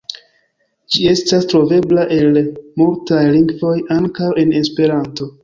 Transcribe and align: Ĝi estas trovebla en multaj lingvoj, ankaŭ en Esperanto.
Ĝi 0.95 1.03
estas 1.11 1.45
trovebla 1.51 2.05
en 2.15 2.39
multaj 2.83 3.21
lingvoj, 3.37 3.75
ankaŭ 3.99 4.33
en 4.47 4.59
Esperanto. 4.65 5.31